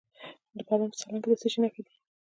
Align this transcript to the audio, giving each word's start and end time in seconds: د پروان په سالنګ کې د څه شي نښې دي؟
د 0.55 0.57
پروان 0.67 0.89
په 0.91 0.97
سالنګ 1.01 1.21
کې 1.25 1.29
د 1.31 1.33
څه 1.41 1.47
شي 1.51 1.59
نښې 1.63 1.81
دي؟ 1.85 1.93